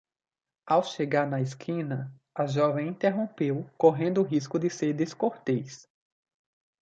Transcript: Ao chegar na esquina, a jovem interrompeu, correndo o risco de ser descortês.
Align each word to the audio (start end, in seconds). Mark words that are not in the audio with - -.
Ao 0.65 0.83
chegar 0.83 1.27
na 1.27 1.41
esquina, 1.41 2.11
a 2.33 2.47
jovem 2.47 2.87
interrompeu, 2.87 3.69
correndo 3.77 4.19
o 4.21 4.25
risco 4.25 4.57
de 4.57 4.67
ser 4.67 4.93
descortês. 4.93 5.87